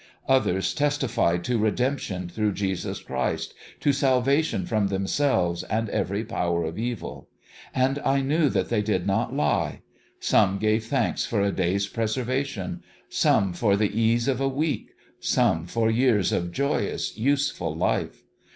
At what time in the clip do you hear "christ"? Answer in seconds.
3.03-3.53